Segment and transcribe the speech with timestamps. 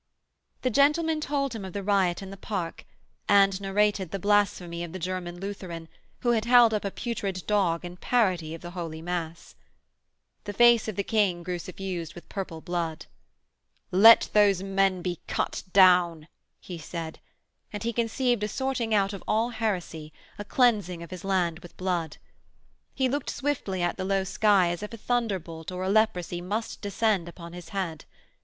[0.63, 2.85] The gentleman told him of the riot in the park,
[3.29, 5.87] and narrated the blasphemy of the German Lutheran,
[6.21, 9.53] who had held up a putrid dog in parody of the Holy Mass.
[10.45, 13.05] The face of the King grew suffused with purple blood.
[13.91, 16.27] 'Let those men be cut down,'
[16.59, 17.19] he said,
[17.71, 21.77] and he conceived a sorting out of all heresy, a cleansing of his land with
[21.77, 22.17] blood.
[22.95, 26.81] He looked swiftly at the low sky as if a thunderbolt or a leprosy must
[26.81, 28.05] descend upon his head.